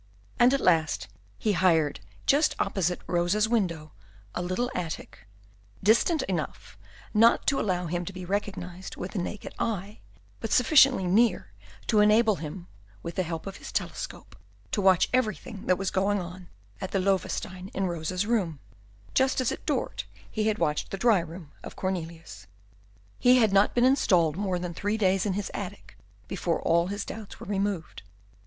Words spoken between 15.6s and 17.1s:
that was going on at the